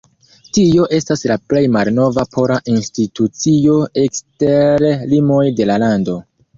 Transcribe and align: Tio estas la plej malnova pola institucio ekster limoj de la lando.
Tio 0.57 0.87
estas 0.97 1.23
la 1.31 1.37
plej 1.51 1.63
malnova 1.75 2.25
pola 2.37 2.59
institucio 2.79 3.79
ekster 4.09 4.91
limoj 5.15 5.49
de 5.63 5.73
la 5.75 5.83
lando. 5.89 6.23